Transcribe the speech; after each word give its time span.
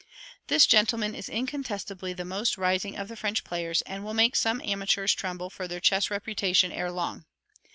This 0.47 0.65
gentleman 0.65 1.13
is 1.13 1.29
incontestably 1.29 2.11
the 2.13 2.25
most 2.25 2.57
rising 2.57 2.97
of 2.97 3.07
the 3.07 3.15
French 3.15 3.43
players, 3.43 3.83
and 3.83 4.03
will 4.03 4.15
make 4.15 4.35
some 4.35 4.59
amateurs 4.65 5.13
tremble 5.13 5.51
for 5.51 5.67
their 5.67 5.79
chess 5.79 6.09
reputation 6.09 6.71
ere 6.71 6.91
long. 6.91 7.25